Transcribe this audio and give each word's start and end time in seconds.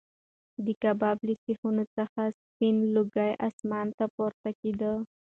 د 0.65 0.67
کباب 0.83 1.17
له 1.27 1.33
سیخانو 1.45 1.83
څخه 1.97 2.21
سپین 2.39 2.75
لوګی 2.95 3.31
اسمان 3.47 3.87
ته 3.97 4.05
پورته 4.15 4.49
کېده. 4.59 4.91